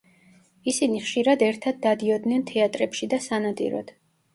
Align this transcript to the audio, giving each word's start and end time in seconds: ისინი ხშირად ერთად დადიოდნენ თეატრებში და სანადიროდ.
ისინი 0.71 1.01
ხშირად 1.03 1.45
ერთად 1.49 1.79
დადიოდნენ 1.85 2.49
თეატრებში 2.53 3.15
და 3.17 3.25
სანადიროდ. 3.31 3.99